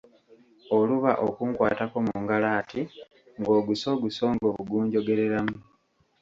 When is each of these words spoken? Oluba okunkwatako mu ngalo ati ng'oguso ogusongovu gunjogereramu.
Oluba 0.77 1.11
okunkwatako 1.27 1.97
mu 2.05 2.15
ngalo 2.23 2.47
ati 2.61 2.81
ng'oguso 3.39 3.87
ogusongovu 3.95 4.61
gunjogereramu. 4.69 5.57